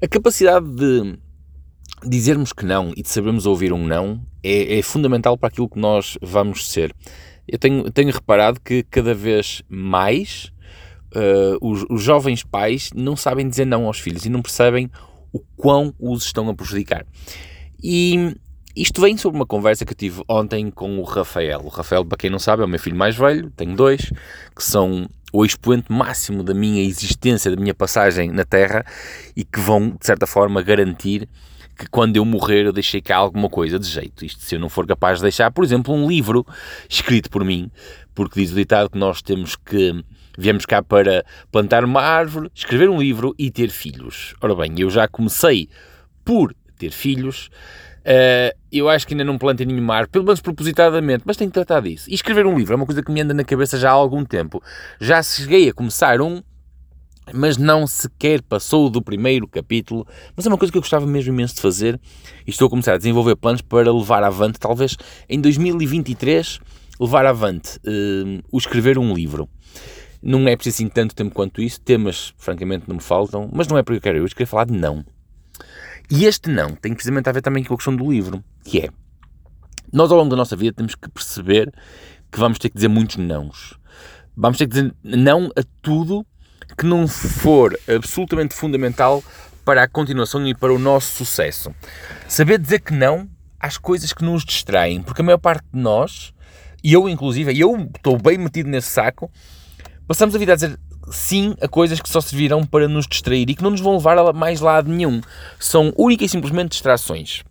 A 0.00 0.06
capacidade 0.06 0.64
de 0.76 1.18
dizermos 2.06 2.52
que 2.52 2.64
não 2.64 2.92
e 2.96 3.02
de 3.02 3.08
sabermos 3.08 3.46
ouvir 3.46 3.72
um 3.72 3.84
não 3.84 4.24
é, 4.44 4.78
é 4.78 4.82
fundamental 4.82 5.36
para 5.36 5.48
aquilo 5.48 5.68
que 5.68 5.78
nós 5.78 6.16
vamos 6.22 6.70
ser. 6.70 6.94
Eu 7.48 7.58
tenho, 7.58 7.90
tenho 7.90 8.12
reparado 8.12 8.60
que 8.60 8.84
cada 8.84 9.12
vez 9.12 9.60
mais 9.68 10.52
uh, 11.16 11.58
os, 11.60 11.84
os 11.90 12.00
jovens 12.00 12.44
pais 12.44 12.90
não 12.94 13.16
sabem 13.16 13.48
dizer 13.48 13.64
não 13.64 13.86
aos 13.86 13.98
filhos 13.98 14.24
e 14.24 14.28
não 14.28 14.40
percebem 14.40 14.88
o 15.32 15.40
quão 15.56 15.92
os 15.98 16.24
estão 16.24 16.48
a 16.48 16.54
prejudicar. 16.54 17.04
E 17.82 18.36
isto 18.76 19.00
vem 19.00 19.16
sobre 19.16 19.36
uma 19.36 19.46
conversa 19.46 19.84
que 19.84 19.92
eu 19.92 19.96
tive 19.96 20.22
ontem 20.28 20.70
com 20.70 21.00
o 21.00 21.02
Rafael. 21.02 21.62
O 21.64 21.68
Rafael, 21.68 22.04
para 22.04 22.18
quem 22.18 22.30
não 22.30 22.38
sabe, 22.38 22.62
é 22.62 22.64
o 22.64 22.68
meu 22.68 22.78
filho 22.78 22.96
mais 22.96 23.16
velho, 23.16 23.50
tenho 23.56 23.74
dois, 23.74 24.12
que 24.54 24.62
são 24.62 25.08
o 25.32 25.44
expoente 25.44 25.92
máximo 25.92 26.42
da 26.42 26.54
minha 26.54 26.82
existência, 26.82 27.50
da 27.50 27.60
minha 27.60 27.74
passagem 27.74 28.30
na 28.30 28.44
Terra 28.44 28.84
e 29.36 29.44
que 29.44 29.60
vão, 29.60 29.90
de 29.90 30.06
certa 30.06 30.26
forma, 30.26 30.62
garantir 30.62 31.28
que 31.76 31.88
quando 31.88 32.16
eu 32.16 32.24
morrer 32.24 32.66
eu 32.66 32.72
deixei 32.72 33.00
cá 33.00 33.16
alguma 33.16 33.48
coisa 33.48 33.78
de 33.78 33.86
jeito. 33.86 34.24
Isto 34.24 34.42
se 34.42 34.56
eu 34.56 34.60
não 34.60 34.68
for 34.68 34.86
capaz 34.86 35.18
de 35.18 35.22
deixar, 35.22 35.50
por 35.50 35.64
exemplo, 35.64 35.94
um 35.94 36.08
livro 36.08 36.44
escrito 36.88 37.30
por 37.30 37.44
mim, 37.44 37.70
porque 38.14 38.40
diz 38.40 38.50
o 38.50 38.56
ditado 38.56 38.90
que 38.90 38.98
nós 38.98 39.22
temos 39.22 39.54
que 39.54 40.04
viemos 40.36 40.66
cá 40.66 40.82
para 40.82 41.24
plantar 41.52 41.84
uma 41.84 42.00
árvore, 42.00 42.50
escrever 42.54 42.88
um 42.88 43.00
livro 43.00 43.34
e 43.38 43.50
ter 43.50 43.70
filhos. 43.70 44.34
Ora 44.40 44.54
bem, 44.54 44.74
eu 44.78 44.90
já 44.90 45.06
comecei 45.06 45.68
por 46.24 46.54
ter 46.78 46.90
filhos. 46.90 47.48
Uh, 48.00 48.56
eu 48.70 48.88
acho 48.88 49.06
que 49.06 49.14
ainda 49.14 49.24
não 49.24 49.38
plantei 49.38 49.66
nenhuma 49.66 49.94
árvore, 49.94 50.10
pelo 50.10 50.24
menos 50.24 50.40
propositadamente, 50.40 51.24
mas 51.26 51.36
tenho 51.36 51.50
que 51.50 51.54
tratar 51.54 51.80
disso. 51.80 52.08
E 52.08 52.14
escrever 52.14 52.46
um 52.46 52.56
livro 52.56 52.74
é 52.74 52.76
uma 52.76 52.86
coisa 52.86 53.02
que 53.02 53.10
me 53.10 53.20
anda 53.20 53.34
na 53.34 53.44
cabeça 53.44 53.78
já 53.78 53.90
há 53.90 53.94
algum 53.94 54.24
tempo. 54.24 54.62
Já 55.00 55.22
cheguei 55.22 55.68
a 55.68 55.72
começar 55.72 56.20
um, 56.20 56.42
mas 57.32 57.56
não 57.56 57.86
sequer 57.86 58.42
passou 58.42 58.88
do 58.90 59.02
primeiro 59.02 59.46
capítulo. 59.46 60.06
Mas 60.36 60.46
é 60.46 60.48
uma 60.48 60.58
coisa 60.58 60.72
que 60.72 60.78
eu 60.78 60.82
gostava 60.82 61.06
mesmo 61.06 61.32
imenso 61.32 61.56
de 61.56 61.60
fazer 61.60 62.00
e 62.46 62.50
estou 62.50 62.66
a 62.66 62.70
começar 62.70 62.94
a 62.94 62.98
desenvolver 62.98 63.36
planos 63.36 63.62
para 63.62 63.92
levar 63.92 64.22
avante, 64.22 64.58
talvez 64.58 64.96
em 65.28 65.40
2023, 65.40 66.60
levar 67.00 67.26
avante 67.26 67.78
uh, 67.78 68.42
o 68.50 68.58
escrever 68.58 68.98
um 68.98 69.14
livro. 69.14 69.48
Não 70.22 70.48
é 70.48 70.56
preciso 70.56 70.76
assim 70.76 70.88
tanto 70.88 71.14
tempo 71.14 71.34
quanto 71.34 71.62
isso, 71.62 71.80
temas 71.80 72.34
francamente 72.36 72.84
não 72.88 72.96
me 72.96 73.02
faltam, 73.02 73.48
mas 73.52 73.68
não 73.68 73.78
é 73.78 73.82
porque 73.82 73.98
eu 73.98 74.02
quero, 74.02 74.18
eu 74.18 74.26
queria 74.26 74.46
falar 74.46 74.64
de 74.64 74.72
não. 74.72 75.04
E 76.10 76.24
este 76.24 76.48
não 76.48 76.74
tem 76.74 76.94
precisamente 76.94 77.28
a 77.28 77.32
ver 77.32 77.42
também 77.42 77.62
com 77.62 77.74
a 77.74 77.76
questão 77.76 77.94
do 77.94 78.10
livro, 78.10 78.42
que 78.64 78.80
é, 78.80 78.88
nós 79.92 80.10
ao 80.10 80.18
longo 80.18 80.30
da 80.30 80.36
nossa 80.36 80.56
vida 80.56 80.74
temos 80.74 80.94
que 80.94 81.08
perceber 81.10 81.72
que 82.30 82.38
vamos 82.38 82.58
ter 82.58 82.68
que 82.68 82.76
dizer 82.76 82.88
muitos 82.88 83.16
nãos. 83.16 83.78
Vamos 84.36 84.58
ter 84.58 84.66
que 84.66 84.74
dizer 84.74 84.94
não 85.02 85.50
a 85.56 85.62
tudo 85.82 86.26
que 86.76 86.86
não 86.86 87.08
for 87.08 87.78
absolutamente 87.88 88.54
fundamental 88.54 89.22
para 89.64 89.82
a 89.82 89.88
continuação 89.88 90.46
e 90.46 90.54
para 90.54 90.72
o 90.72 90.78
nosso 90.78 91.16
sucesso. 91.16 91.74
Saber 92.26 92.58
dizer 92.58 92.80
que 92.80 92.94
não 92.94 93.28
às 93.60 93.76
coisas 93.76 94.12
que 94.12 94.24
nos 94.24 94.44
distraem, 94.44 95.02
porque 95.02 95.20
a 95.20 95.24
maior 95.24 95.38
parte 95.38 95.64
de 95.72 95.80
nós, 95.80 96.32
e 96.82 96.92
eu 96.92 97.08
inclusive, 97.08 97.58
eu 97.58 97.90
estou 97.94 98.16
bem 98.16 98.38
metido 98.38 98.68
nesse 98.68 98.88
saco, 98.88 99.30
passamos 100.06 100.34
a 100.34 100.38
vida 100.38 100.52
a 100.52 100.54
dizer 100.54 100.78
sim 101.10 101.54
a 101.60 101.68
coisas 101.68 102.00
que 102.00 102.08
só 102.08 102.20
servirão 102.20 102.64
para 102.64 102.88
nos 102.88 103.06
distrair 103.06 103.48
e 103.48 103.54
que 103.54 103.62
não 103.62 103.70
nos 103.70 103.80
vão 103.80 103.94
levar 103.94 104.18
a 104.18 104.32
mais 104.32 104.60
lado 104.60 104.90
nenhum. 104.90 105.20
São 105.58 105.92
única 105.96 106.24
e 106.24 106.28
simplesmente 106.28 106.70
distrações. 106.70 107.42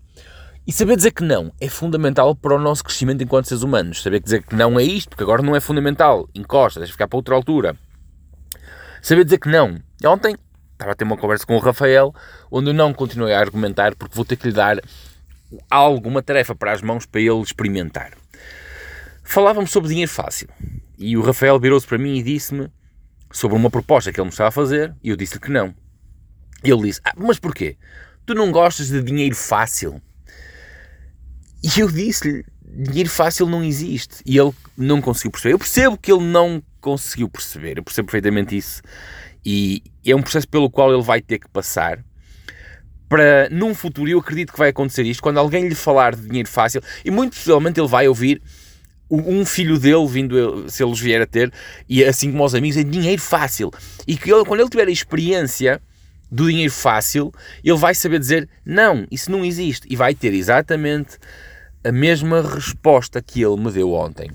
E 0.65 0.71
saber 0.71 0.97
dizer 0.97 1.11
que 1.11 1.23
não 1.23 1.51
é 1.61 1.69
fundamental 1.69 2.35
para 2.35 2.55
o 2.55 2.59
nosso 2.59 2.83
crescimento 2.83 3.23
enquanto 3.23 3.47
seres 3.47 3.63
humanos. 3.63 4.03
Saber 4.03 4.19
dizer 4.19 4.43
que 4.43 4.55
não 4.55 4.77
é 4.77 4.83
isto, 4.83 5.09
porque 5.09 5.23
agora 5.23 5.41
não 5.41 5.55
é 5.55 5.61
fundamental. 5.61 6.27
Encosta, 6.35 6.79
deixa 6.79 6.91
ficar 6.91 7.07
para 7.07 7.17
outra 7.17 7.35
altura. 7.35 7.75
Saber 9.01 9.23
dizer 9.23 9.37
que 9.37 9.47
não. 9.47 9.79
Ontem 10.03 10.35
estava 10.73 10.91
a 10.91 10.95
ter 10.95 11.05
uma 11.05 11.17
conversa 11.17 11.45
com 11.45 11.55
o 11.55 11.59
Rafael, 11.59 12.13
onde 12.51 12.69
eu 12.69 12.73
não 12.73 12.93
continuei 12.93 13.33
a 13.33 13.39
argumentar, 13.39 13.95
porque 13.95 14.15
vou 14.15 14.25
ter 14.25 14.35
que 14.35 14.47
lhe 14.47 14.53
dar 14.53 14.77
alguma 15.69 16.21
tarefa 16.21 16.53
para 16.53 16.73
as 16.73 16.81
mãos 16.81 17.05
para 17.05 17.21
ele 17.21 17.41
experimentar. 17.41 18.11
Falávamos 19.23 19.71
sobre 19.71 19.89
dinheiro 19.89 20.11
fácil. 20.11 20.49
E 20.97 21.15
o 21.15 21.21
Rafael 21.21 21.59
virou-se 21.59 21.87
para 21.87 21.97
mim 21.97 22.17
e 22.17 22.23
disse-me 22.23 22.69
sobre 23.31 23.57
uma 23.57 23.69
proposta 23.69 24.11
que 24.11 24.19
ele 24.19 24.25
me 24.25 24.31
estava 24.31 24.49
a 24.49 24.51
fazer, 24.51 24.95
e 25.03 25.09
eu 25.09 25.15
disse-lhe 25.15 25.39
que 25.39 25.51
não. 25.51 25.73
E 26.63 26.71
ele 26.71 26.83
disse: 26.83 26.99
ah, 27.03 27.13
Mas 27.17 27.39
porquê? 27.39 27.77
Tu 28.25 28.33
não 28.33 28.51
gostas 28.51 28.89
de 28.89 29.01
dinheiro 29.01 29.35
fácil? 29.35 30.01
E 31.63 31.79
eu 31.79 31.91
disse-lhe: 31.91 32.45
Dinheiro 32.63 33.09
fácil 33.09 33.47
não 33.47 33.63
existe. 33.63 34.21
E 34.25 34.37
ele 34.37 34.53
não 34.77 35.01
conseguiu 35.01 35.31
perceber. 35.31 35.53
Eu 35.53 35.59
percebo 35.59 35.97
que 35.97 36.11
ele 36.11 36.23
não 36.23 36.61
conseguiu 36.81 37.29
perceber, 37.29 37.77
eu 37.77 37.83
percebo 37.83 38.07
perfeitamente 38.07 38.55
isso. 38.55 38.81
E 39.45 39.83
é 40.05 40.15
um 40.15 40.21
processo 40.21 40.47
pelo 40.47 40.69
qual 40.69 40.93
ele 40.93 41.03
vai 41.03 41.21
ter 41.21 41.39
que 41.39 41.47
passar 41.49 42.03
para, 43.07 43.47
num 43.49 43.73
futuro, 43.73 44.09
eu 44.09 44.19
acredito 44.19 44.51
que 44.51 44.59
vai 44.59 44.69
acontecer 44.69 45.03
isto, 45.05 45.23
quando 45.23 45.37
alguém 45.37 45.67
lhe 45.67 45.75
falar 45.75 46.15
de 46.15 46.27
dinheiro 46.27 46.49
fácil, 46.49 46.81
e 47.05 47.11
muito 47.11 47.35
possivelmente 47.35 47.79
ele 47.79 47.87
vai 47.87 48.07
ouvir 48.07 48.41
um 49.09 49.45
filho 49.45 49.79
dele 49.79 50.05
vindo, 50.07 50.69
se 50.69 50.83
eles 50.83 50.99
vier 50.99 51.21
a 51.21 51.25
ter, 51.25 51.51
e 51.87 52.03
assim 52.03 52.31
como 52.31 52.43
os 52.43 52.53
amigos, 52.53 52.77
é 52.77 52.83
dinheiro 52.83 53.21
fácil. 53.21 53.71
E 54.05 54.17
que 54.17 54.31
ele, 54.31 54.45
quando 54.45 54.59
ele 54.59 54.69
tiver 54.69 54.87
a 54.87 54.91
experiência 54.91 55.81
do 56.29 56.47
dinheiro 56.47 56.73
fácil, 56.73 57.33
ele 57.63 57.77
vai 57.77 57.95
saber 57.95 58.19
dizer 58.19 58.49
não, 58.65 59.07
isso 59.09 59.31
não 59.31 59.45
existe. 59.45 59.87
E 59.89 59.95
vai 59.95 60.13
ter 60.13 60.33
exatamente 60.33 61.17
a 61.83 61.91
mesma 61.91 62.41
resposta 62.41 63.21
que 63.21 63.41
ele 63.41 63.57
me 63.57 63.71
deu 63.71 63.93
ontem. 63.93 64.29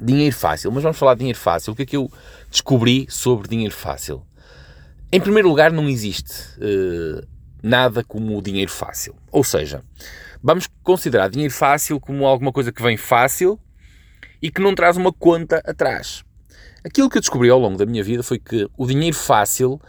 Dinheiro 0.00 0.34
fácil, 0.36 0.70
mas 0.72 0.82
vamos 0.82 0.98
falar 0.98 1.14
de 1.14 1.20
dinheiro 1.20 1.38
fácil. 1.38 1.72
O 1.72 1.76
que 1.76 1.82
é 1.82 1.86
que 1.86 1.96
eu 1.96 2.10
descobri 2.50 3.06
sobre 3.08 3.48
dinheiro 3.48 3.74
fácil? 3.74 4.22
Em 5.10 5.20
primeiro 5.20 5.48
lugar, 5.48 5.72
não 5.72 5.88
existe 5.88 6.32
uh, 6.58 7.26
nada 7.62 8.02
como 8.02 8.36
o 8.36 8.42
dinheiro 8.42 8.70
fácil. 8.70 9.14
Ou 9.30 9.44
seja, 9.44 9.82
vamos 10.44 10.68
considerar 10.82 11.30
dinheiro 11.30 11.54
fácil 11.54 11.98
como 11.98 12.26
alguma 12.26 12.52
coisa 12.52 12.70
que 12.70 12.82
vem 12.82 12.98
fácil 12.98 13.58
e 14.42 14.50
que 14.50 14.60
não 14.60 14.74
traz 14.74 14.94
uma 14.94 15.10
conta 15.10 15.62
atrás. 15.64 16.22
Aquilo 16.84 17.08
que 17.08 17.16
eu 17.16 17.22
descobri 17.22 17.48
ao 17.48 17.58
longo 17.58 17.78
da 17.78 17.86
minha 17.86 18.04
vida 18.04 18.22
foi 18.22 18.38
que 18.38 18.68
o 18.76 18.86
dinheiro 18.86 19.16
fácil 19.16 19.80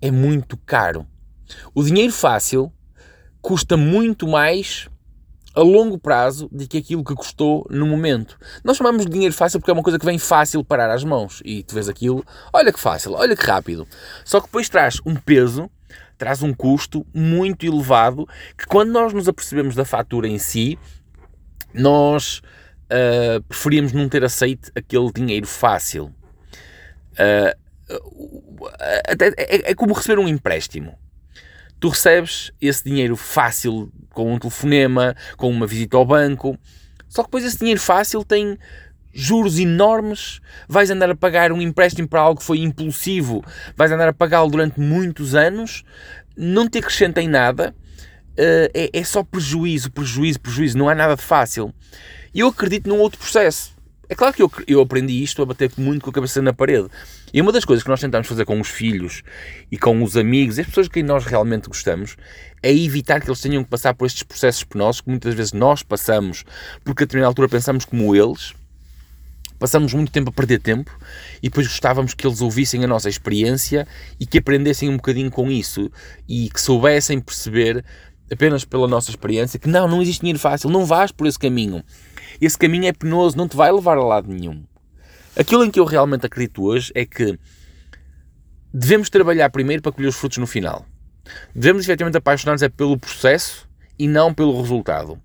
é 0.00 0.10
muito 0.10 0.56
caro. 0.56 1.06
O 1.74 1.82
dinheiro 1.82 2.10
fácil 2.10 2.72
custa 3.42 3.76
muito 3.76 4.26
mais 4.26 4.88
a 5.54 5.60
longo 5.60 5.98
prazo 5.98 6.48
do 6.50 6.66
que 6.66 6.78
aquilo 6.78 7.04
que 7.04 7.14
custou 7.14 7.66
no 7.68 7.86
momento. 7.86 8.38
Nós 8.64 8.78
chamamos 8.78 9.04
de 9.04 9.12
dinheiro 9.12 9.34
fácil 9.34 9.60
porque 9.60 9.70
é 9.70 9.74
uma 9.74 9.82
coisa 9.82 9.98
que 9.98 10.06
vem 10.06 10.18
fácil 10.18 10.64
parar 10.64 10.90
às 10.90 11.04
mãos. 11.04 11.42
E 11.44 11.62
tu 11.62 11.74
vês 11.74 11.86
aquilo, 11.86 12.24
olha 12.50 12.72
que 12.72 12.80
fácil, 12.80 13.12
olha 13.12 13.36
que 13.36 13.44
rápido. 13.44 13.86
Só 14.24 14.40
que 14.40 14.46
depois 14.46 14.70
traz 14.70 15.00
um 15.04 15.14
peso, 15.14 15.70
traz 16.16 16.42
um 16.42 16.52
custo 16.52 17.06
muito 17.14 17.64
elevado 17.64 18.26
que 18.56 18.66
quando 18.66 18.90
nós 18.90 19.12
nos 19.12 19.28
apercebemos 19.28 19.74
da 19.74 19.84
fatura 19.84 20.26
em 20.28 20.38
si, 20.38 20.78
nós 21.72 22.38
uh, 22.90 23.42
preferíamos 23.48 23.92
não 23.92 24.08
ter 24.08 24.24
aceito 24.24 24.70
aquele 24.74 25.12
dinheiro 25.12 25.46
fácil. 25.46 26.14
Uh, 27.12 27.56
é, 29.38 29.70
é 29.70 29.74
como 29.74 29.94
receber 29.94 30.18
um 30.18 30.28
empréstimo 30.28 30.98
tu 31.80 31.88
recebes 31.88 32.50
esse 32.60 32.84
dinheiro 32.84 33.16
fácil 33.16 33.92
com 34.10 34.34
um 34.34 34.38
telefonema, 34.38 35.14
com 35.36 35.48
uma 35.50 35.66
visita 35.66 35.96
ao 35.96 36.04
banco. 36.04 36.58
Só 37.08 37.22
que 37.22 37.28
depois 37.28 37.44
esse 37.44 37.58
dinheiro 37.58 37.80
fácil 37.80 38.24
tem 38.24 38.58
juros 39.18 39.58
enormes, 39.58 40.40
vais 40.68 40.90
andar 40.90 41.10
a 41.10 41.16
pagar 41.16 41.50
um 41.50 41.60
empréstimo 41.60 42.06
para 42.06 42.20
algo 42.20 42.38
que 42.38 42.46
foi 42.46 42.58
impulsivo, 42.58 43.44
vais 43.76 43.90
andar 43.90 44.08
a 44.08 44.12
pagá-lo 44.12 44.48
durante 44.48 44.78
muitos 44.78 45.34
anos, 45.34 45.84
não 46.36 46.68
te 46.68 46.78
acrescenta 46.78 47.20
em 47.20 47.28
nada, 47.28 47.74
uh, 48.38 48.70
é, 48.72 48.90
é, 48.92 49.04
só 49.04 49.24
prejuízo, 49.24 49.90
prejuízo, 49.90 50.38
prejuízo, 50.38 50.78
não 50.78 50.88
há 50.88 50.94
nada 50.94 51.16
de 51.16 51.22
fácil. 51.22 51.74
E 52.32 52.40
eu 52.40 52.48
acredito 52.48 52.88
num 52.88 53.00
outro 53.00 53.18
processo. 53.18 53.76
É 54.08 54.14
claro 54.14 54.32
que 54.32 54.40
eu, 54.40 54.50
eu 54.66 54.80
aprendi 54.80 55.22
isto 55.22 55.42
a 55.42 55.46
bater 55.46 55.70
muito 55.76 56.02
com 56.02 56.10
a 56.10 56.12
cabeça 56.12 56.40
na 56.40 56.52
parede. 56.52 56.88
E 57.32 57.42
uma 57.42 57.52
das 57.52 57.64
coisas 57.64 57.82
que 57.82 57.90
nós 57.90 58.00
tentamos 58.00 58.26
fazer 58.26 58.46
com 58.46 58.58
os 58.58 58.68
filhos 58.68 59.22
e 59.70 59.76
com 59.76 60.02
os 60.02 60.16
amigos 60.16 60.56
e 60.56 60.62
as 60.62 60.66
pessoas 60.66 60.88
que 60.88 61.02
nós 61.02 61.26
realmente 61.26 61.68
gostamos 61.68 62.16
é 62.62 62.72
evitar 62.72 63.20
que 63.20 63.28
eles 63.28 63.40
tenham 63.40 63.62
que 63.62 63.68
passar 63.68 63.92
por 63.94 64.06
estes 64.06 64.22
processos 64.22 64.64
penosos 64.64 65.02
que 65.02 65.10
muitas 65.10 65.34
vezes 65.34 65.52
nós 65.52 65.82
passamos 65.82 66.44
porque 66.82 67.02
a 67.02 67.06
determinada 67.06 67.28
altura 67.28 67.50
pensamos 67.50 67.84
como 67.84 68.16
eles, 68.16 68.54
passamos 69.58 69.92
muito 69.92 70.12
tempo 70.12 70.30
a 70.30 70.32
perder 70.32 70.60
tempo 70.60 70.90
e 71.42 71.48
depois 71.48 71.66
gostávamos 71.66 72.14
que 72.14 72.26
eles 72.26 72.40
ouvissem 72.40 72.84
a 72.84 72.86
nossa 72.86 73.08
experiência 73.08 73.86
e 74.18 74.26
que 74.26 74.38
aprendessem 74.38 74.88
um 74.88 74.96
bocadinho 74.96 75.30
com 75.30 75.50
isso 75.50 75.90
e 76.28 76.48
que 76.48 76.60
soubessem 76.60 77.20
perceber 77.20 77.84
apenas 78.30 78.64
pela 78.64 78.86
nossa 78.86 79.10
experiência 79.10 79.58
que 79.58 79.68
não, 79.68 79.88
não 79.88 80.02
existe 80.02 80.20
dinheiro 80.20 80.38
fácil, 80.38 80.70
não 80.70 80.84
vais 80.84 81.10
por 81.10 81.26
esse 81.26 81.38
caminho. 81.38 81.82
Esse 82.40 82.58
caminho 82.58 82.86
é 82.86 82.92
penoso, 82.92 83.36
não 83.36 83.48
te 83.48 83.56
vai 83.56 83.72
levar 83.72 83.96
a 83.98 84.04
lado 84.04 84.32
nenhum. 84.32 84.64
Aquilo 85.36 85.64
em 85.64 85.70
que 85.70 85.80
eu 85.80 85.84
realmente 85.84 86.26
acredito 86.26 86.64
hoje 86.64 86.92
é 86.94 87.04
que 87.04 87.38
devemos 88.72 89.08
trabalhar 89.08 89.50
primeiro 89.50 89.82
para 89.82 89.92
colher 89.92 90.08
os 90.08 90.16
frutos 90.16 90.38
no 90.38 90.46
final. 90.46 90.84
Devemos 91.54 91.84
efetivamente 91.84 92.16
apaixonar-nos 92.16 92.62
é 92.62 92.68
pelo 92.68 92.98
processo 92.98 93.68
e 93.98 94.06
não 94.06 94.32
pelo 94.32 94.60
resultado. 94.60 95.20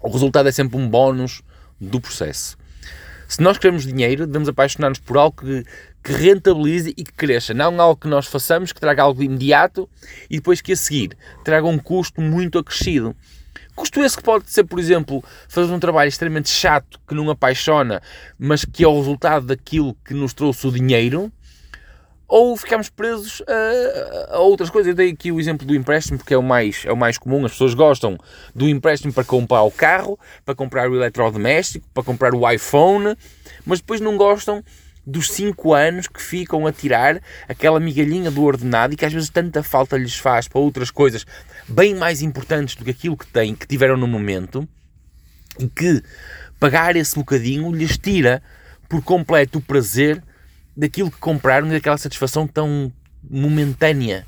O 0.00 0.08
resultado 0.08 0.48
é 0.48 0.52
sempre 0.52 0.76
um 0.76 0.88
bónus 0.88 1.42
do 1.80 2.00
processo. 2.00 2.56
Se 3.28 3.42
nós 3.42 3.58
queremos 3.58 3.84
dinheiro, 3.84 4.26
devemos 4.26 4.48
apaixonar-nos 4.48 5.00
por 5.00 5.18
algo 5.18 5.36
que, 5.40 5.64
que 6.02 6.12
rentabilize 6.12 6.94
e 6.96 7.04
que 7.04 7.12
cresça. 7.12 7.52
Não 7.52 7.80
algo 7.80 8.00
que 8.00 8.08
nós 8.08 8.26
façamos, 8.26 8.72
que 8.72 8.80
traga 8.80 9.02
algo 9.02 9.22
imediato 9.22 9.88
e 10.30 10.36
depois 10.36 10.60
que 10.60 10.72
a 10.72 10.76
seguir 10.76 11.16
traga 11.44 11.66
um 11.66 11.78
custo 11.78 12.20
muito 12.20 12.58
acrescido. 12.58 13.14
Custo 13.74 14.02
esse 14.02 14.16
que 14.16 14.22
pode 14.22 14.50
ser, 14.50 14.64
por 14.64 14.78
exemplo, 14.78 15.22
fazer 15.48 15.70
um 15.70 15.78
trabalho 15.78 16.08
extremamente 16.08 16.48
chato, 16.48 16.98
que 17.06 17.14
não 17.14 17.28
apaixona, 17.28 18.00
mas 18.38 18.64
que 18.64 18.82
é 18.82 18.88
o 18.88 18.96
resultado 18.96 19.46
daquilo 19.46 19.94
que 20.02 20.14
nos 20.14 20.32
trouxe 20.32 20.66
o 20.66 20.72
dinheiro, 20.72 21.30
ou 22.28 22.56
ficamos 22.56 22.88
presos 22.88 23.42
a, 23.46 24.34
a, 24.34 24.38
outras 24.38 24.70
coisas. 24.70 24.88
Eu 24.88 24.94
dei 24.94 25.10
aqui 25.10 25.30
o 25.30 25.38
exemplo 25.38 25.66
do 25.66 25.74
empréstimo, 25.74 26.18
porque 26.18 26.34
é 26.34 26.38
o, 26.38 26.42
mais, 26.42 26.84
é 26.84 26.92
o 26.92 26.96
mais 26.96 27.18
comum. 27.18 27.44
As 27.44 27.52
pessoas 27.52 27.74
gostam 27.74 28.18
do 28.54 28.68
empréstimo 28.68 29.12
para 29.12 29.24
comprar 29.24 29.62
o 29.62 29.70
carro, 29.70 30.18
para 30.44 30.54
comprar 30.54 30.90
o 30.90 30.96
eletrodoméstico, 30.96 31.86
para 31.94 32.02
comprar 32.02 32.34
o 32.34 32.50
iPhone, 32.50 33.16
mas 33.64 33.80
depois 33.80 34.00
não 34.00 34.16
gostam 34.16 34.62
dos 35.06 35.30
5 35.30 35.72
anos 35.72 36.08
que 36.08 36.20
ficam 36.20 36.66
a 36.66 36.72
tirar 36.72 37.22
aquela 37.48 37.78
migalhinha 37.78 38.28
do 38.28 38.42
ordenado 38.42 38.92
e 38.92 38.96
que 38.96 39.04
às 39.04 39.12
vezes 39.12 39.30
tanta 39.30 39.62
falta 39.62 39.96
lhes 39.96 40.16
faz 40.16 40.48
para 40.48 40.58
outras 40.58 40.90
coisas 40.90 41.24
bem 41.68 41.94
mais 41.94 42.22
importantes 42.22 42.74
do 42.74 42.84
que 42.84 42.90
aquilo 42.90 43.16
que 43.16 43.26
têm, 43.26 43.54
que 43.54 43.68
tiveram 43.68 43.96
no 43.96 44.08
momento, 44.08 44.68
e 45.60 45.68
que 45.68 46.02
pagar 46.58 46.96
esse 46.96 47.14
bocadinho 47.14 47.70
lhes 47.72 47.96
tira 47.96 48.42
por 48.88 49.02
completo 49.02 49.58
o 49.58 49.62
prazer 49.62 50.22
daquilo 50.76 51.10
que 51.10 51.18
compraram 51.18 51.68
e 51.68 51.70
daquela 51.70 51.98
satisfação 51.98 52.46
tão 52.46 52.92
momentânea. 53.28 54.26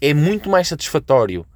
É 0.00 0.12
muito 0.12 0.50
mais 0.50 0.68
satisfatório 0.68 1.46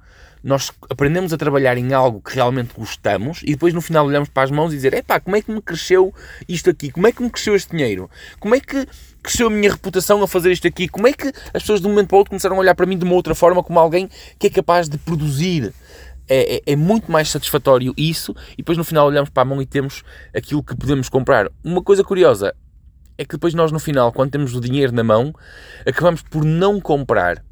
nós 0.43 0.71
aprendemos 0.89 1.33
a 1.33 1.37
trabalhar 1.37 1.77
em 1.77 1.93
algo 1.93 2.21
que 2.21 2.33
realmente 2.33 2.73
gostamos 2.73 3.41
e 3.43 3.47
depois 3.47 3.73
no 3.73 3.81
final 3.81 4.05
olhamos 4.05 4.29
para 4.29 4.43
as 4.43 4.51
mãos 4.51 4.71
e 4.71 4.77
dizer: 4.77 4.93
epá, 4.93 5.19
como 5.19 5.35
é 5.35 5.41
que 5.41 5.51
me 5.51 5.61
cresceu 5.61 6.13
isto 6.47 6.69
aqui? 6.69 6.89
Como 6.89 7.05
é 7.05 7.11
que 7.11 7.21
me 7.21 7.29
cresceu 7.29 7.55
este 7.55 7.71
dinheiro? 7.71 8.09
Como 8.39 8.55
é 8.55 8.59
que 8.59 8.87
cresceu 9.21 9.47
a 9.47 9.49
minha 9.49 9.69
reputação 9.69 10.23
a 10.23 10.27
fazer 10.27 10.51
isto 10.51 10.65
aqui? 10.65 10.87
Como 10.87 11.07
é 11.07 11.13
que 11.13 11.27
as 11.27 11.63
pessoas 11.63 11.81
de 11.81 11.87
um 11.87 11.89
momento 11.89 12.07
para 12.07 12.15
o 12.15 12.19
outro 12.19 12.29
começaram 12.29 12.55
a 12.55 12.59
olhar 12.59 12.75
para 12.75 12.85
mim 12.85 12.97
de 12.97 13.03
uma 13.03 13.13
outra 13.13 13.35
forma, 13.35 13.61
como 13.61 13.77
alguém 13.77 14.09
que 14.39 14.47
é 14.47 14.49
capaz 14.49 14.87
de 14.87 14.97
produzir? 14.97 15.73
É, 16.29 16.57
é, 16.57 16.61
é, 16.73 16.75
muito 16.75 17.09
mais 17.09 17.29
satisfatório 17.29 17.93
isso, 17.95 18.35
e 18.51 18.57
depois 18.57 18.77
no 18.77 18.83
final 18.83 19.07
olhamos 19.07 19.29
para 19.29 19.43
a 19.43 19.45
mão 19.45 19.61
e 19.61 19.65
temos 19.65 20.03
aquilo 20.35 20.61
que 20.61 20.75
podemos 20.75 21.07
comprar. 21.07 21.49
Uma 21.63 21.81
coisa 21.81 22.03
curiosa 22.03 22.53
é 23.17 23.25
que 23.25 23.35
depois 23.35 23.53
nós 23.53 23.71
no 23.71 23.79
final, 23.79 24.11
quando 24.11 24.31
temos 24.31 24.53
o 24.55 24.61
dinheiro 24.61 24.91
na 24.91 25.03
mão, 25.03 25.33
acabamos 25.85 26.21
por 26.21 26.45
não 26.45 26.79
comprar 26.79 27.43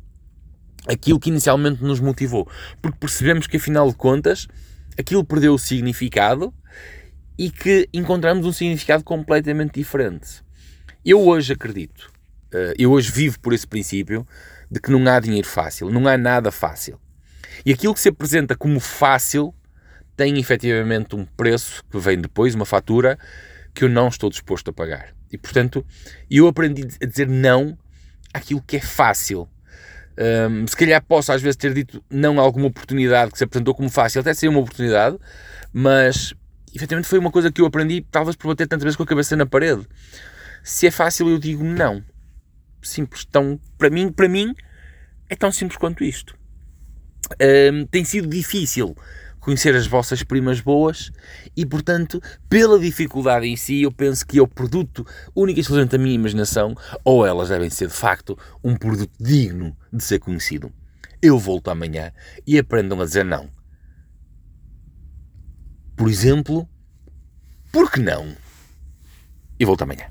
aquilo 0.88 1.20
que 1.20 1.30
inicialmente 1.30 1.84
nos 1.84 2.00
motivou, 2.00 2.48
porque 2.82 2.98
percebemos 3.00 3.48
que 3.48 3.58
afinal 3.58 3.90
de 3.90 3.96
contas 3.96 4.48
aquilo 4.98 5.24
perdeu 5.24 5.54
o 5.54 5.60
significado 5.60 6.54
e 7.38 7.50
que 7.50 7.90
encontramos 7.94 8.46
um 8.46 8.54
significado 8.54 9.04
completamente 9.04 9.74
diferente. 9.74 10.44
Eu 11.04 11.22
hoje 11.28 11.54
acredito, 11.54 12.12
eh, 12.52 12.74
eu 12.78 12.92
hoje 12.92 13.12
vivo 13.12 13.40
por 13.40 13.54
esse 13.54 13.68
princípio 13.68 14.26
de 14.70 14.80
que 14.80 14.92
não 14.92 15.06
há 15.12 15.20
dinheiro 15.20 15.48
fácil, 15.48 15.90
não 15.90 16.08
há 16.08 16.18
nada 16.18 16.52
fácil. 16.52 17.00
E 17.66 17.72
aquilo 17.72 17.94
que 17.94 18.00
se 18.00 18.10
apresenta 18.10 18.56
como 18.56 18.80
fácil 18.80 19.54
tem 20.16 20.40
efetivamente 20.40 21.16
um 21.16 21.26
preço 21.26 21.84
que 21.90 21.98
vem 21.98 22.20
depois, 22.20 22.56
uma 22.56 22.66
fatura 22.66 23.18
que 23.76 23.84
eu 23.84 23.90
não 23.90 24.08
estou 24.08 24.30
disposto 24.30 24.70
a 24.70 24.74
pagar. 24.74 25.14
E 25.32 25.38
portanto, 25.38 25.86
eu 26.32 26.48
aprendi 26.48 26.88
a 27.02 27.06
dizer 27.06 27.28
não 27.28 27.78
àquilo 28.34 28.64
que 28.66 28.78
é 28.78 28.82
fácil 28.82 29.48
um, 30.18 30.66
se 30.66 30.76
calhar 30.78 31.04
posso 31.04 31.32
às 31.32 31.42
vezes 31.42 31.58
ter 31.58 31.74
dito 31.74 32.04
não 32.10 32.40
a 32.40 32.42
alguma 32.42 32.68
oportunidade 32.68 33.32
que 33.32 33.38
se 33.38 33.44
apresentou 33.44 33.76
como 33.76 33.90
fácil, 33.90 34.22
até 34.22 34.34
ser 34.34 34.48
uma 34.48 34.60
oportunidade, 34.60 35.18
mas 35.74 36.34
efetivamente 36.74 37.08
foi 37.08 37.20
uma 37.20 37.32
coisa 37.32 37.52
que 37.52 37.62
eu 37.62 37.66
aprendi, 37.66 38.06
talvez 38.10 38.36
por 38.36 38.48
bater 38.48 38.68
tantas 38.68 38.84
vezes 38.84 38.96
com 38.96 39.04
a 39.04 39.08
cabeça 39.08 39.36
na 39.36 39.46
parede. 39.46 39.86
Se 40.64 40.88
é 40.88 40.92
fácil, 40.92 41.30
eu 41.30 41.38
digo 41.38 41.64
não. 41.64 42.04
Simples. 42.82 43.26
Então, 43.28 43.60
para 43.78 43.90
mim, 43.90 44.12
para 44.12 44.28
mim, 44.30 44.54
é 45.30 45.36
tão 45.36 45.52
simples 45.52 45.78
quanto 45.78 46.04
isto. 46.04 46.36
Um, 47.42 47.86
tem 47.86 48.06
sido 48.06 48.28
difícil 48.28 48.96
conhecer 49.46 49.76
as 49.76 49.86
vossas 49.86 50.24
primas 50.24 50.60
boas 50.60 51.12
e, 51.56 51.64
portanto, 51.64 52.20
pela 52.50 52.80
dificuldade 52.80 53.46
em 53.46 53.56
si, 53.56 53.84
eu 53.84 53.92
penso 53.92 54.26
que 54.26 54.40
é 54.40 54.42
o 54.42 54.48
produto 54.48 55.06
único 55.36 55.60
e 55.60 55.62
exclusivamente 55.62 55.92
da 55.92 56.04
minha 56.04 56.16
imaginação, 56.16 56.76
ou 57.04 57.24
elas 57.24 57.50
devem 57.50 57.70
ser 57.70 57.88
de 57.88 57.94
facto 57.94 58.36
um 58.64 58.76
produto 58.76 59.14
digno 59.20 59.78
de 59.94 60.04
ser 60.04 60.18
conhecido. 60.18 60.74
Eu 61.22 61.38
volto 61.38 61.70
amanhã 61.70 62.12
e 62.46 62.58
aprendam 62.58 63.00
a 63.00 63.06
dizer 63.06 63.24
não. 63.24 63.48
Por 65.96 66.10
exemplo, 66.10 66.68
por 67.72 67.92
que 67.92 68.00
não? 68.00 68.36
E 69.60 69.64
volto 69.64 69.84
amanhã. 69.84 70.08